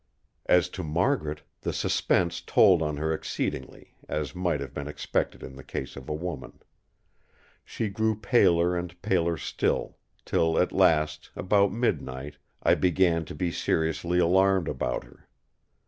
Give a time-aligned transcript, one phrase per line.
[0.47, 5.55] As to Margaret, the suspense told on her exceedingly, as might have been expected in
[5.55, 6.59] the case of a woman.
[7.63, 13.51] She grew paler and paler still; till at last about midnight, I began to be
[13.51, 15.27] seriously alarmed about her.